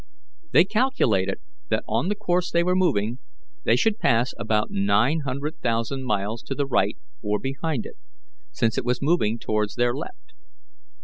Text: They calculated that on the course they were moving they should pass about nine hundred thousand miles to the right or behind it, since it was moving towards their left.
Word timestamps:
They 0.51 0.65
calculated 0.65 1.39
that 1.69 1.83
on 1.87 2.07
the 2.07 2.15
course 2.15 2.49
they 2.49 2.63
were 2.63 2.75
moving 2.75 3.19
they 3.65 3.75
should 3.75 3.99
pass 3.99 4.33
about 4.39 4.71
nine 4.71 5.19
hundred 5.25 5.59
thousand 5.61 6.05
miles 6.05 6.41
to 6.47 6.55
the 6.55 6.65
right 6.65 6.97
or 7.21 7.37
behind 7.37 7.85
it, 7.85 7.97
since 8.51 8.79
it 8.79 8.83
was 8.83 8.99
moving 8.99 9.37
towards 9.37 9.75
their 9.75 9.93
left. 9.93 10.33